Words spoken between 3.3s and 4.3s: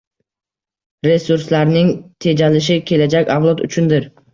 avlod uchundir.